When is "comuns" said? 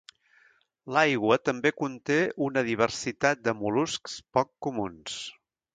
4.69-5.25